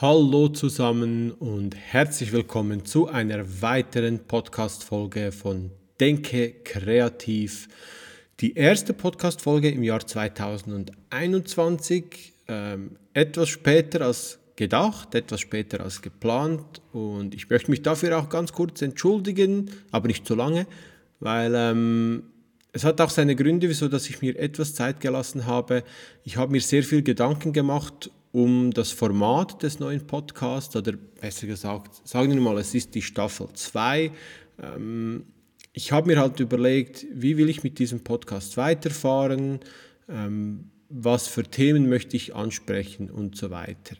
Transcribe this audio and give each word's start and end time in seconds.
Hallo 0.00 0.46
zusammen 0.46 1.32
und 1.32 1.74
herzlich 1.74 2.30
willkommen 2.30 2.84
zu 2.84 3.08
einer 3.08 3.60
weiteren 3.60 4.20
Podcast-Folge 4.20 5.32
von 5.32 5.72
Denke 5.98 6.52
kreativ. 6.62 7.66
Die 8.38 8.54
erste 8.54 8.94
Podcast-Folge 8.94 9.72
im 9.72 9.82
Jahr 9.82 10.06
2021, 10.06 12.32
ähm, 12.46 12.92
etwas 13.12 13.48
später 13.48 14.02
als 14.02 14.38
gedacht, 14.54 15.16
etwas 15.16 15.40
später 15.40 15.80
als 15.80 16.00
geplant 16.00 16.80
und 16.92 17.34
ich 17.34 17.50
möchte 17.50 17.72
mich 17.72 17.82
dafür 17.82 18.20
auch 18.20 18.28
ganz 18.28 18.52
kurz 18.52 18.80
entschuldigen, 18.80 19.68
aber 19.90 20.06
nicht 20.06 20.24
zu 20.24 20.36
lange, 20.36 20.68
weil 21.18 21.52
ähm, 21.56 22.22
es 22.70 22.84
hat 22.84 23.00
auch 23.00 23.10
seine 23.10 23.34
Gründe, 23.34 23.68
wieso 23.68 23.88
dass 23.88 24.08
ich 24.08 24.22
mir 24.22 24.38
etwas 24.38 24.76
Zeit 24.76 25.00
gelassen 25.00 25.46
habe. 25.46 25.82
Ich 26.22 26.36
habe 26.36 26.52
mir 26.52 26.60
sehr 26.60 26.84
viel 26.84 27.02
Gedanken 27.02 27.52
gemacht 27.52 28.12
um 28.32 28.70
das 28.72 28.92
Format 28.92 29.62
des 29.62 29.78
neuen 29.78 30.06
Podcasts 30.06 30.74
oder 30.76 30.92
besser 30.92 31.46
gesagt, 31.46 32.06
sagen 32.06 32.32
wir 32.32 32.40
mal, 32.40 32.58
es 32.58 32.74
ist 32.74 32.94
die 32.94 33.02
Staffel 33.02 33.48
2. 33.52 34.10
Ähm, 34.62 35.24
ich 35.72 35.92
habe 35.92 36.08
mir 36.08 36.18
halt 36.18 36.40
überlegt, 36.40 37.06
wie 37.12 37.36
will 37.36 37.48
ich 37.48 37.62
mit 37.62 37.78
diesem 37.78 38.00
Podcast 38.00 38.56
weiterfahren, 38.56 39.60
ähm, 40.08 40.70
was 40.88 41.28
für 41.28 41.44
Themen 41.44 41.88
möchte 41.88 42.16
ich 42.16 42.34
ansprechen 42.34 43.10
und 43.10 43.36
so 43.36 43.50
weiter. 43.50 43.96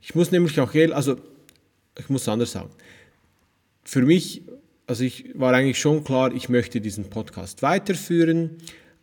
Ich 0.00 0.14
muss 0.14 0.30
nämlich 0.30 0.58
auch, 0.60 0.74
also 0.74 1.16
ich 1.98 2.08
muss 2.08 2.28
anders 2.28 2.52
sagen, 2.52 2.70
für 3.84 4.02
mich, 4.02 4.42
also 4.86 5.04
ich 5.04 5.30
war 5.34 5.52
eigentlich 5.54 5.78
schon 5.78 6.04
klar, 6.04 6.32
ich 6.32 6.48
möchte 6.48 6.80
diesen 6.80 7.10
Podcast 7.10 7.62
weiterführen, 7.62 8.58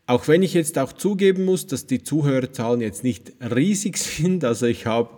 auch 0.07 0.27
wenn 0.27 0.43
ich 0.43 0.53
jetzt 0.53 0.77
auch 0.77 0.93
zugeben 0.93 1.45
muss, 1.45 1.67
dass 1.67 1.87
die 1.87 2.03
Zuhörerzahlen 2.03 2.81
jetzt 2.81 3.03
nicht 3.03 3.33
riesig 3.39 3.97
sind, 3.97 4.43
also 4.43 4.65
ich 4.65 4.85
habe 4.85 5.09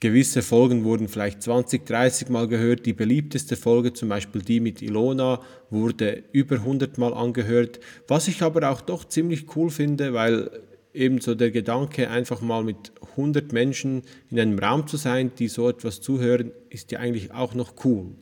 gewisse 0.00 0.42
Folgen 0.42 0.84
wurden 0.84 1.08
vielleicht 1.08 1.42
20, 1.42 1.84
30 1.84 2.28
Mal 2.28 2.46
gehört. 2.48 2.86
Die 2.86 2.92
beliebteste 2.92 3.56
Folge, 3.56 3.92
zum 3.92 4.08
Beispiel 4.08 4.42
die 4.42 4.60
mit 4.60 4.80
Ilona, 4.80 5.40
wurde 5.70 6.22
über 6.32 6.56
100 6.56 6.98
Mal 6.98 7.12
angehört. 7.12 7.80
Was 8.06 8.28
ich 8.28 8.42
aber 8.42 8.70
auch 8.70 8.80
doch 8.80 9.04
ziemlich 9.04 9.56
cool 9.56 9.70
finde, 9.70 10.12
weil 10.12 10.50
eben 10.94 11.20
so 11.20 11.34
der 11.34 11.50
Gedanke, 11.50 12.10
einfach 12.10 12.40
mal 12.40 12.62
mit 12.62 12.92
100 13.10 13.52
Menschen 13.52 14.02
in 14.30 14.38
einem 14.38 14.58
Raum 14.58 14.86
zu 14.86 14.96
sein, 14.96 15.32
die 15.38 15.48
so 15.48 15.68
etwas 15.68 16.00
zuhören, 16.00 16.52
ist 16.70 16.92
ja 16.92 17.00
eigentlich 17.00 17.32
auch 17.32 17.54
noch 17.54 17.84
cool. 17.84 18.14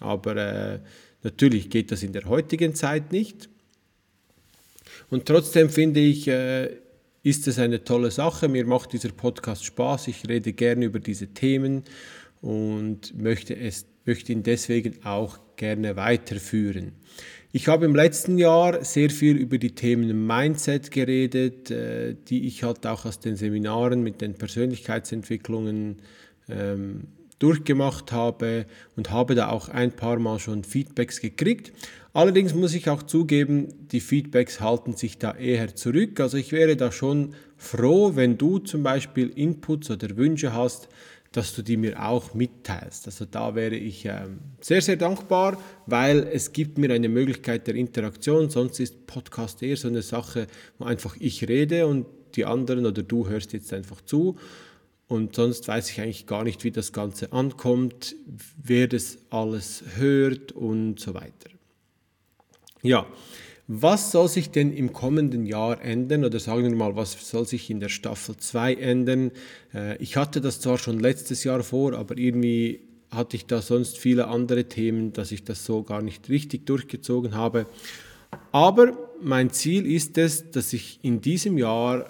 Aber 0.00 0.36
äh, 0.36 0.78
natürlich 1.22 1.70
geht 1.70 1.90
das 1.90 2.02
in 2.02 2.12
der 2.12 2.26
heutigen 2.26 2.74
Zeit 2.74 3.12
nicht. 3.12 3.48
Und 5.10 5.26
trotzdem 5.26 5.70
finde 5.70 6.00
ich, 6.00 6.28
äh, 6.28 6.70
ist 7.22 7.48
es 7.48 7.58
eine 7.58 7.82
tolle 7.82 8.10
Sache. 8.10 8.48
Mir 8.48 8.66
macht 8.66 8.92
dieser 8.92 9.10
Podcast 9.10 9.64
Spaß. 9.64 10.08
Ich 10.08 10.28
rede 10.28 10.52
gerne 10.52 10.84
über 10.84 11.00
diese 11.00 11.28
Themen 11.28 11.82
und 12.40 13.20
möchte, 13.20 13.56
es, 13.56 13.86
möchte 14.04 14.32
ihn 14.32 14.42
deswegen 14.42 15.04
auch 15.04 15.38
gerne 15.56 15.96
weiterführen. 15.96 16.92
Ich 17.52 17.68
habe 17.68 17.86
im 17.86 17.96
letzten 17.96 18.38
Jahr 18.38 18.84
sehr 18.84 19.10
viel 19.10 19.36
über 19.36 19.58
die 19.58 19.74
Themen 19.74 20.26
Mindset 20.26 20.90
geredet, 20.90 21.70
äh, 21.70 22.14
die 22.28 22.46
ich 22.46 22.62
halt 22.62 22.86
auch 22.86 23.04
aus 23.06 23.18
den 23.18 23.36
Seminaren 23.36 24.02
mit 24.02 24.20
den 24.20 24.34
Persönlichkeitsentwicklungen 24.34 25.96
ähm, 26.48 27.08
durchgemacht 27.38 28.12
habe 28.12 28.66
und 28.96 29.10
habe 29.10 29.34
da 29.34 29.48
auch 29.48 29.68
ein 29.68 29.92
paar 29.92 30.18
Mal 30.18 30.38
schon 30.38 30.64
Feedbacks 30.64 31.20
gekriegt. 31.20 31.72
Allerdings 32.16 32.54
muss 32.54 32.72
ich 32.72 32.88
auch 32.88 33.02
zugeben, 33.02 33.88
die 33.92 34.00
Feedbacks 34.00 34.58
halten 34.62 34.96
sich 34.96 35.18
da 35.18 35.34
eher 35.34 35.76
zurück. 35.76 36.18
Also 36.18 36.38
ich 36.38 36.50
wäre 36.50 36.74
da 36.74 36.90
schon 36.90 37.34
froh, 37.58 38.12
wenn 38.14 38.38
du 38.38 38.58
zum 38.58 38.82
Beispiel 38.82 39.28
Inputs 39.28 39.90
oder 39.90 40.16
Wünsche 40.16 40.54
hast, 40.54 40.88
dass 41.32 41.54
du 41.54 41.60
die 41.60 41.76
mir 41.76 42.02
auch 42.02 42.32
mitteilst. 42.32 43.04
Also 43.04 43.26
da 43.26 43.54
wäre 43.54 43.76
ich 43.76 44.06
äh, 44.06 44.28
sehr, 44.62 44.80
sehr 44.80 44.96
dankbar, 44.96 45.62
weil 45.84 46.26
es 46.32 46.54
gibt 46.54 46.78
mir 46.78 46.90
eine 46.90 47.10
Möglichkeit 47.10 47.66
der 47.66 47.74
Interaktion. 47.74 48.48
Sonst 48.48 48.80
ist 48.80 49.06
Podcast 49.06 49.62
eher 49.62 49.76
so 49.76 49.88
eine 49.88 50.00
Sache, 50.00 50.46
wo 50.78 50.86
einfach 50.86 51.16
ich 51.20 51.46
rede 51.46 51.86
und 51.86 52.06
die 52.34 52.46
anderen 52.46 52.86
oder 52.86 53.02
du 53.02 53.28
hörst 53.28 53.52
jetzt 53.52 53.74
einfach 53.74 54.00
zu. 54.00 54.36
Und 55.06 55.36
sonst 55.36 55.68
weiß 55.68 55.90
ich 55.90 56.00
eigentlich 56.00 56.26
gar 56.26 56.44
nicht, 56.44 56.64
wie 56.64 56.70
das 56.70 56.94
Ganze 56.94 57.34
ankommt, 57.34 58.16
wer 58.56 58.88
das 58.88 59.18
alles 59.28 59.84
hört 59.98 60.52
und 60.52 60.98
so 60.98 61.12
weiter. 61.12 61.55
Ja, 62.86 63.06
was 63.68 64.12
soll 64.12 64.28
sich 64.28 64.50
denn 64.50 64.72
im 64.72 64.92
kommenden 64.92 65.44
Jahr 65.44 65.82
ändern 65.82 66.24
oder 66.24 66.38
sagen 66.38 66.62
wir 66.62 66.76
mal, 66.76 66.94
was 66.94 67.28
soll 67.28 67.46
sich 67.46 67.68
in 67.68 67.80
der 67.80 67.88
Staffel 67.88 68.36
2 68.36 68.74
ändern? 68.74 69.32
Äh, 69.74 69.96
ich 69.96 70.16
hatte 70.16 70.40
das 70.40 70.60
zwar 70.60 70.78
schon 70.78 71.00
letztes 71.00 71.42
Jahr 71.42 71.62
vor, 71.64 71.94
aber 71.94 72.16
irgendwie 72.16 72.80
hatte 73.10 73.36
ich 73.36 73.46
da 73.46 73.60
sonst 73.60 73.98
viele 73.98 74.28
andere 74.28 74.64
Themen, 74.64 75.12
dass 75.12 75.32
ich 75.32 75.42
das 75.42 75.64
so 75.64 75.82
gar 75.82 76.00
nicht 76.00 76.28
richtig 76.28 76.66
durchgezogen 76.66 77.34
habe. 77.34 77.66
Aber 78.52 78.96
mein 79.20 79.50
Ziel 79.50 79.86
ist 79.86 80.16
es, 80.18 80.50
dass 80.50 80.72
ich 80.72 81.00
in 81.02 81.20
diesem 81.20 81.58
Jahr 81.58 82.08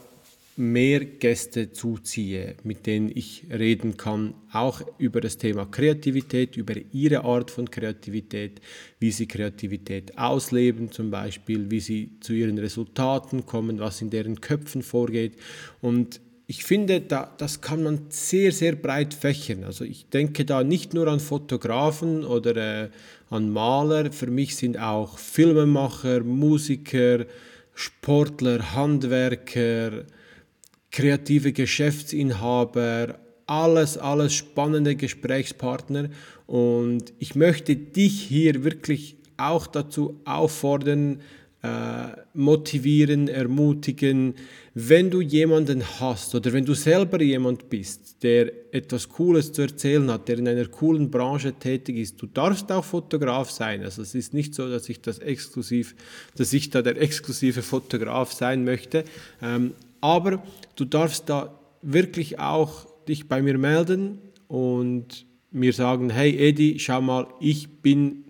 mehr 0.57 1.05
Gäste 1.05 1.73
zuziehe, 1.73 2.57
mit 2.65 2.87
denen 2.87 3.11
ich 3.15 3.45
reden 3.51 3.99
kann, 3.99 4.35
auch 4.51 4.81
über 4.99 5.21
das 5.21 5.37
Thema 5.37 5.67
Kreativität, 5.67 6.57
über 6.57 6.75
ihre 6.93 7.25
Art 7.25 7.51
von 7.51 7.71
Kreativität, 7.71 8.63
wie 8.99 9.11
sie 9.11 9.27
Kreativität 9.27 10.17
ausleben 10.17 10.91
zum 10.91 11.11
Beispiel, 11.11 11.71
wie 11.71 11.81
sie 11.81 12.11
zu 12.21 12.33
ihren 12.33 12.59
Resultaten 12.59 13.45
kommen, 13.45 13.79
was 13.79 14.01
in 14.01 14.09
deren 14.09 14.41
Köpfen 14.41 14.83
vorgeht. 14.83 15.35
Und 15.83 16.21
ich 16.47 16.65
finde, 16.65 17.01
da, 17.01 17.35
das 17.37 17.61
kann 17.61 17.83
man 17.83 18.07
sehr, 18.09 18.53
sehr 18.53 18.77
breit 18.77 19.13
fächern. 19.13 19.65
Also 19.65 19.85
ich 19.85 20.09
denke 20.09 20.45
da 20.45 20.63
nicht 20.65 20.95
nur 20.95 21.09
an 21.09 21.21
Fotografen 21.21 22.25
oder 22.25 22.57
äh, 22.85 22.91
an 23.29 23.51
Maler, 23.51 24.13
für 24.13 24.29
mich 24.29 24.57
sind 24.57 24.79
auch 24.79 25.19
Filmemacher, 25.19 26.21
Musiker, 26.21 27.27
Sportler, 27.75 28.75
Handwerker, 28.75 30.05
kreative 30.97 31.53
Geschäftsinhaber, 31.53 33.19
alles, 33.47 33.99
alles 33.99 34.33
spannende 34.33 34.97
Gesprächspartner. 34.97 36.09
Und 36.47 37.13
ich 37.19 37.35
möchte 37.35 37.77
dich 37.77 38.23
hier 38.23 38.65
wirklich 38.65 39.17
auch 39.37 39.67
dazu 39.67 40.19
auffordern, 40.25 41.21
äh, 41.63 41.69
motivieren, 42.33 43.29
ermutigen, 43.29 44.37
wenn 44.73 45.11
du 45.11 45.21
jemanden 45.21 45.83
hast 46.01 46.35
oder 46.35 46.55
wenn 46.55 46.65
du 46.65 46.73
selber 46.73 47.21
jemand 47.21 47.69
bist, 47.69 48.23
der 48.23 48.51
etwas 48.73 49.07
Cooles 49.11 49.53
zu 49.53 49.63
erzählen 49.63 50.11
hat, 50.11 50.29
der 50.29 50.39
in 50.39 50.49
einer 50.49 50.67
coolen 50.67 51.11
Branche 51.11 51.53
tätig 51.53 51.97
ist, 51.97 52.23
du 52.23 52.27
darfst 52.27 52.73
auch 52.73 52.85
Fotograf 52.85 53.51
sein. 53.51 53.83
Also 53.83 54.01
es 54.01 54.15
ist 54.15 54.33
nicht 54.33 54.55
so, 54.55 54.71
dass 54.71 54.89
ich 54.89 55.03
das 55.03 55.19
exklusiv, 55.19 55.95
dass 56.37 56.55
ich 56.55 56.71
da 56.71 56.81
der 56.81 57.01
exklusive 57.01 57.61
Fotograf 57.61 58.33
sein 58.33 58.65
möchte. 58.65 59.05
Aber 60.07 60.41
du 60.77 60.85
darfst 60.85 61.29
da 61.29 61.59
wirklich 61.83 62.39
auch 62.39 62.87
dich 63.09 63.27
bei 63.27 63.43
mir 63.43 63.59
melden 63.59 64.21
und 64.47 65.27
mir 65.51 65.73
sagen, 65.73 66.11
hey 66.11 66.31
Edi, 66.31 66.79
schau 66.79 67.01
mal, 67.01 67.27
ich 67.41 67.83
bin 67.83 68.23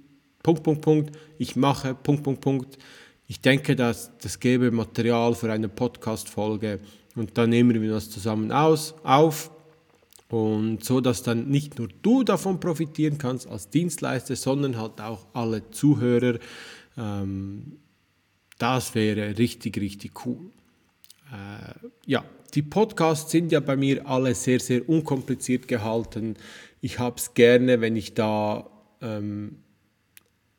Punkt, 0.43 0.63
Punkt, 0.63 0.81
Punkt, 0.81 1.19
ich 1.37 1.55
mache 1.55 1.95
Punkt, 1.95 2.23
Punkt, 2.23 2.41
Punkt. 2.41 2.79
Ich 3.27 3.43
denke, 3.43 3.77
dass 3.77 4.17
das 4.23 4.41
gäbe 4.41 4.71
Material 4.71 5.35
für 5.35 5.53
eine 5.53 5.69
Podcast-Folge 5.69 6.81
und 7.15 7.37
dann 7.37 7.51
nehmen 7.51 7.83
wir 7.83 7.91
das 7.91 8.09
zusammen 8.09 8.53
aus, 8.53 8.95
auf 9.03 9.51
und 10.31 10.83
so, 10.83 11.03
dass 11.03 11.23
dann 11.23 11.51
nicht 11.51 11.79
nur 11.79 11.89
du 12.01 12.23
davon 12.23 12.59
profitieren 12.59 13.19
kannst 13.19 13.47
als 13.49 13.69
Dienstleister, 13.69 14.35
sondern 14.35 14.79
halt 14.79 14.99
auch 15.03 15.27
alle 15.35 15.71
Zuhörer. 15.73 16.39
Ähm, 16.97 17.81
das 18.57 18.95
wäre 18.95 19.37
richtig, 19.37 19.77
richtig 19.79 20.25
cool. 20.25 20.53
Äh, 21.33 21.89
ja, 22.07 22.25
die 22.55 22.63
Podcasts 22.63 23.31
sind 23.31 23.53
ja 23.53 23.61
bei 23.61 23.77
mir 23.77 24.07
alle 24.07 24.35
sehr, 24.35 24.61
sehr 24.61 24.89
unkompliziert 24.89 25.69
gehalten. 25.69 26.37
Ich 26.81 26.99
habe 26.99 27.17
es 27.19 27.35
gerne, 27.35 27.81
wenn 27.81 27.97
ich 27.97 28.15
da 28.15 28.71
ähm, 29.01 29.59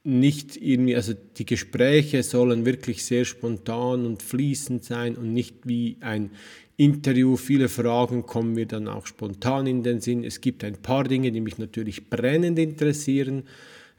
nicht 0.04 0.56
irgendwie, 0.56 0.96
also 0.96 1.14
die 1.14 1.46
Gespräche 1.46 2.24
sollen 2.24 2.66
wirklich 2.66 3.04
sehr 3.04 3.26
spontan 3.26 4.06
und 4.06 4.24
fließend 4.24 4.84
sein 4.84 5.16
und 5.16 5.34
nicht 5.34 5.68
wie 5.68 5.98
ein 6.02 6.32
Interview. 6.78 7.36
Viele 7.36 7.68
Fragen 7.68 8.26
kommen 8.26 8.54
mir 8.54 8.68
dann 8.68 8.88
auch 8.88 9.08
spontan 9.08 9.68
in 9.68 9.84
den 9.84 10.00
Sinn. 10.00 10.24
Es 10.24 10.40
gibt 10.40 10.64
ein 10.64 10.78
paar 10.78 11.04
Dinge, 11.04 11.32
die 11.32 11.42
mich 11.42 11.58
natürlich 11.58 12.10
brennend 12.10 12.60
interessieren, 12.60 13.44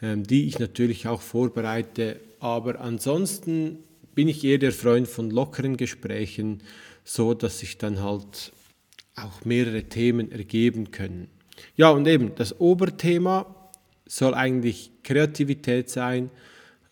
ähm, 0.00 0.22
die 0.22 0.46
ich 0.46 0.58
natürlich 0.58 1.08
auch 1.08 1.20
vorbereite. 1.20 2.20
Aber 2.40 2.80
ansonsten 2.80 3.80
bin 4.18 4.26
ich 4.26 4.42
eher 4.42 4.58
der 4.58 4.72
Freund 4.72 5.06
von 5.06 5.30
lockeren 5.30 5.76
Gesprächen, 5.76 6.64
so 7.04 7.34
dass 7.34 7.60
sich 7.60 7.78
dann 7.78 8.02
halt 8.02 8.50
auch 9.14 9.44
mehrere 9.44 9.84
Themen 9.84 10.32
ergeben 10.32 10.90
können. 10.90 11.28
Ja, 11.76 11.90
und 11.90 12.04
eben 12.08 12.34
das 12.34 12.58
Oberthema 12.58 13.70
soll 14.06 14.34
eigentlich 14.34 14.90
Kreativität 15.04 15.88
sein, 15.88 16.30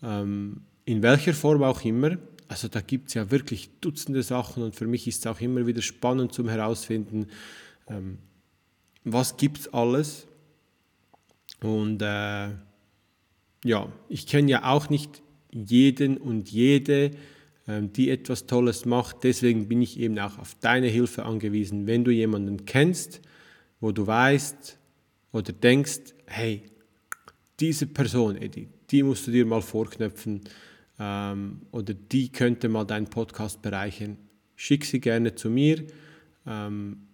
ähm, 0.01 0.61
in 0.85 1.03
welcher 1.03 1.33
Form 1.33 1.63
auch 1.63 1.83
immer. 1.83 2.17
Also 2.47 2.69
da 2.69 2.79
gibt 2.79 3.09
es 3.09 3.15
ja 3.15 3.29
wirklich 3.29 3.71
Dutzende 3.81 4.23
Sachen 4.23 4.63
und 4.63 4.73
für 4.73 4.87
mich 4.87 5.05
ist 5.05 5.19
es 5.19 5.27
auch 5.27 5.41
immer 5.41 5.67
wieder 5.67 5.81
spannend 5.81 6.31
zum 6.31 6.47
herausfinden, 6.47 7.27
ähm, 7.89 8.19
was 9.03 9.35
gibt 9.35 9.59
es 9.59 9.73
alles. 9.73 10.27
Und 11.61 12.01
äh, 12.01 12.51
ja, 13.65 13.91
ich 14.07 14.27
kenne 14.27 14.49
ja 14.49 14.63
auch 14.71 14.89
nicht 14.89 15.21
jeden 15.51 16.17
und 16.17 16.49
jede, 16.51 17.11
ähm, 17.67 17.91
die 17.93 18.09
etwas 18.09 18.45
Tolles 18.45 18.85
macht. 18.85 19.23
Deswegen 19.23 19.67
bin 19.67 19.81
ich 19.81 19.99
eben 19.99 20.17
auch 20.19 20.37
auf 20.37 20.55
deine 20.61 20.87
Hilfe 20.87 21.25
angewiesen. 21.25 21.87
Wenn 21.87 22.03
du 22.03 22.11
jemanden 22.11 22.65
kennst, 22.65 23.21
wo 23.79 23.91
du 23.91 24.07
weißt 24.07 24.77
oder 25.31 25.53
denkst, 25.53 26.13
hey, 26.25 26.63
diese 27.59 27.87
Person, 27.87 28.37
Eddie, 28.37 28.69
die 28.89 29.03
musst 29.03 29.27
du 29.27 29.31
dir 29.31 29.45
mal 29.45 29.61
vorknöpfen 29.61 30.41
ähm, 30.99 31.61
oder 31.71 31.93
die 31.93 32.31
könnte 32.31 32.69
mal 32.69 32.85
deinen 32.85 33.07
Podcast 33.07 33.61
bereichern, 33.61 34.17
schick 34.55 34.85
sie 34.85 34.99
gerne 34.99 35.35
zu 35.35 35.49
mir. 35.49 35.83
Ähm, 36.45 37.06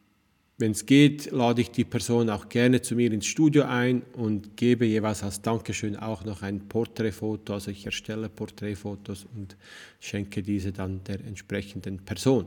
wenn 0.57 0.71
es 0.71 0.85
geht, 0.85 1.31
lade 1.31 1.61
ich 1.61 1.71
die 1.71 1.83
Person 1.83 2.29
auch 2.29 2.47
gerne 2.47 2.81
zu 2.81 2.95
mir 2.95 3.11
ins 3.11 3.25
Studio 3.25 3.63
ein 3.63 4.03
und 4.13 4.55
gebe 4.55 4.85
jeweils 4.85 5.23
als 5.23 5.41
Dankeschön 5.41 5.95
auch 5.97 6.23
noch 6.25 6.41
ein 6.43 6.67
Porträtfoto. 6.67 7.53
Also 7.53 7.71
ich 7.71 7.85
erstelle 7.85 8.29
Porträtfotos 8.29 9.25
und 9.35 9.57
schenke 9.99 10.43
diese 10.43 10.71
dann 10.71 11.03
der 11.05 11.21
entsprechenden 11.21 11.97
Person. 12.05 12.45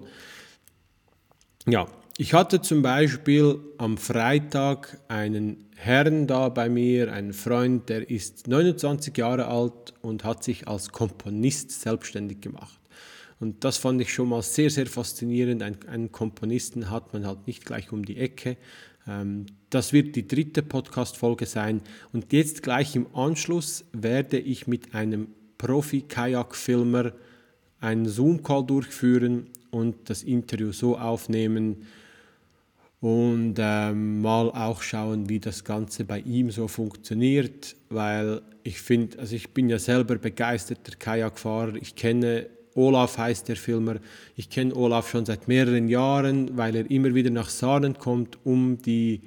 Ja, 1.66 1.88
ich 2.16 2.32
hatte 2.32 2.62
zum 2.62 2.80
Beispiel 2.80 3.58
am 3.76 3.98
Freitag 3.98 5.00
einen 5.08 5.66
Herrn 5.74 6.28
da 6.28 6.48
bei 6.48 6.68
mir, 6.68 7.12
einen 7.12 7.32
Freund, 7.32 7.88
der 7.88 8.08
ist 8.08 8.46
29 8.46 9.16
Jahre 9.18 9.46
alt 9.48 9.92
und 10.00 10.22
hat 10.22 10.44
sich 10.44 10.68
als 10.68 10.92
Komponist 10.92 11.72
selbstständig 11.72 12.40
gemacht. 12.40 12.78
Und 13.38 13.64
das 13.64 13.76
fand 13.76 14.00
ich 14.00 14.12
schon 14.12 14.30
mal 14.30 14.42
sehr, 14.42 14.70
sehr 14.70 14.86
faszinierend. 14.86 15.62
Ein, 15.62 15.76
einen 15.88 16.12
Komponisten 16.12 16.90
hat 16.90 17.12
man 17.12 17.26
halt 17.26 17.46
nicht 17.46 17.64
gleich 17.64 17.92
um 17.92 18.04
die 18.04 18.16
Ecke. 18.16 18.56
Ähm, 19.06 19.46
das 19.70 19.92
wird 19.92 20.16
die 20.16 20.26
dritte 20.26 20.62
Podcast-Folge 20.62 21.46
sein. 21.46 21.82
Und 22.12 22.32
jetzt 22.32 22.62
gleich 22.62 22.96
im 22.96 23.14
Anschluss 23.14 23.84
werde 23.92 24.38
ich 24.38 24.66
mit 24.66 24.94
einem 24.94 25.28
Profi-Kajak-Filmer 25.58 27.12
einen 27.80 28.06
Zoom-Call 28.06 28.66
durchführen 28.66 29.48
und 29.70 30.08
das 30.08 30.22
Interview 30.22 30.72
so 30.72 30.96
aufnehmen 30.96 31.86
und 33.00 33.56
ähm, 33.58 34.22
mal 34.22 34.50
auch 34.50 34.82
schauen, 34.82 35.28
wie 35.28 35.38
das 35.38 35.64
Ganze 35.64 36.04
bei 36.04 36.20
ihm 36.20 36.50
so 36.50 36.66
funktioniert, 36.66 37.76
weil 37.90 38.40
ich 38.62 38.80
finde, 38.80 39.18
also 39.18 39.36
ich 39.36 39.50
bin 39.50 39.68
ja 39.68 39.78
selber 39.78 40.16
begeisterter 40.16 40.96
Kajakfahrer, 40.96 41.76
ich 41.76 41.94
kenne 41.94 42.46
Olaf 42.76 43.18
heißt 43.18 43.48
der 43.48 43.56
Filmer. 43.56 43.96
Ich 44.36 44.50
kenne 44.50 44.74
Olaf 44.74 45.10
schon 45.10 45.26
seit 45.26 45.48
mehreren 45.48 45.88
Jahren, 45.88 46.56
weil 46.56 46.76
er 46.76 46.90
immer 46.90 47.14
wieder 47.14 47.30
nach 47.30 47.48
Sahnen 47.48 47.98
kommt, 47.98 48.38
um, 48.44 48.78
die, 48.78 49.22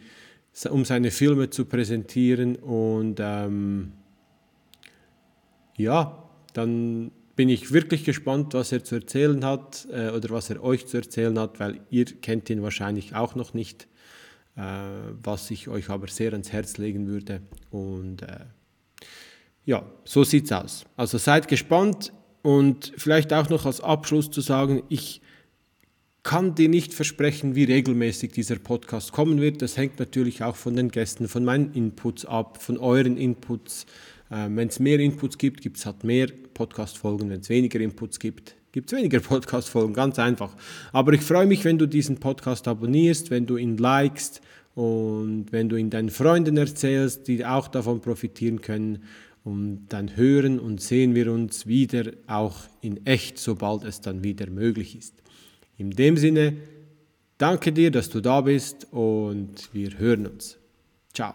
um 0.69 0.85
seine 0.85 1.11
Filme 1.11 1.49
zu 1.49 1.65
präsentieren. 1.65 2.55
Und 2.55 3.19
ähm, 3.19 3.91
ja, 5.75 6.29
dann 6.53 7.11
bin 7.35 7.49
ich 7.49 7.71
wirklich 7.71 8.03
gespannt, 8.03 8.53
was 8.53 8.71
er 8.71 8.83
zu 8.83 8.95
erzählen 8.95 9.45
hat 9.45 9.87
äh, 9.91 10.09
oder 10.09 10.29
was 10.29 10.49
er 10.49 10.61
euch 10.61 10.87
zu 10.87 10.97
erzählen 10.97 11.39
hat, 11.39 11.59
weil 11.59 11.79
ihr 11.89 12.05
kennt 12.05 12.49
ihn 12.49 12.61
wahrscheinlich 12.61 13.15
auch 13.15 13.33
noch 13.33 13.53
nicht, 13.53 13.87
äh, 14.57 14.61
was 15.23 15.49
ich 15.49 15.69
euch 15.69 15.89
aber 15.89 16.07
sehr 16.07 16.33
ans 16.33 16.51
Herz 16.51 16.77
legen 16.77 17.07
würde. 17.07 17.41
Und 17.71 18.23
äh, 18.23 18.45
ja, 19.63 19.85
so 20.03 20.23
sieht's 20.23 20.51
aus. 20.51 20.85
Also 20.97 21.17
seid 21.17 21.47
gespannt. 21.47 22.11
Und 22.41 22.93
vielleicht 22.97 23.33
auch 23.33 23.49
noch 23.49 23.65
als 23.65 23.81
Abschluss 23.81 24.31
zu 24.31 24.41
sagen, 24.41 24.83
ich 24.89 25.21
kann 26.23 26.55
dir 26.55 26.69
nicht 26.69 26.93
versprechen, 26.93 27.55
wie 27.55 27.63
regelmäßig 27.63 28.31
dieser 28.31 28.57
Podcast 28.57 29.11
kommen 29.11 29.41
wird. 29.41 29.61
Das 29.61 29.77
hängt 29.77 29.99
natürlich 29.99 30.43
auch 30.43 30.55
von 30.55 30.75
den 30.75 30.89
Gästen, 30.89 31.27
von 31.27 31.43
meinen 31.43 31.73
Inputs 31.73 32.25
ab, 32.25 32.61
von 32.61 32.77
euren 32.77 33.17
Inputs. 33.17 33.85
Ähm, 34.31 34.57
wenn 34.57 34.67
es 34.67 34.79
mehr 34.79 34.99
Inputs 34.99 35.37
gibt, 35.37 35.61
gibt 35.61 35.77
es 35.77 35.85
halt 35.85 36.03
mehr 36.03 36.27
Podcast-Folgen. 36.53 37.29
Wenn 37.29 37.39
es 37.39 37.49
weniger 37.49 37.79
Inputs 37.79 38.19
gibt, 38.19 38.55
gibt 38.71 38.91
es 38.91 38.97
weniger 38.97 39.19
Podcast-Folgen. 39.21 39.93
Ganz 39.93 40.19
einfach. 40.19 40.55
Aber 40.91 41.13
ich 41.13 41.21
freue 41.21 41.47
mich, 41.47 41.65
wenn 41.65 41.77
du 41.77 41.87
diesen 41.87 42.19
Podcast 42.19 42.67
abonnierst, 42.67 43.31
wenn 43.31 43.45
du 43.45 43.57
ihn 43.57 43.77
likest 43.77 44.41
und 44.75 45.47
wenn 45.51 45.67
du 45.67 45.77
ihn 45.77 45.89
deinen 45.89 46.09
Freunden 46.09 46.57
erzählst, 46.57 47.27
die 47.27 47.45
auch 47.45 47.67
davon 47.67 48.01
profitieren 48.01 48.61
können. 48.61 49.03
Und 49.43 49.87
dann 49.89 50.15
hören 50.15 50.59
und 50.59 50.81
sehen 50.81 51.15
wir 51.15 51.31
uns 51.31 51.65
wieder 51.65 52.11
auch 52.27 52.57
in 52.81 53.05
echt, 53.05 53.37
sobald 53.37 53.83
es 53.83 54.01
dann 54.01 54.23
wieder 54.23 54.49
möglich 54.49 54.97
ist. 54.97 55.15
In 55.77 55.91
dem 55.91 56.17
Sinne, 56.17 56.57
danke 57.37 57.71
dir, 57.71 57.89
dass 57.89 58.09
du 58.09 58.21
da 58.21 58.41
bist 58.41 58.87
und 58.91 59.69
wir 59.73 59.97
hören 59.97 60.27
uns. 60.27 60.57
Ciao. 61.13 61.33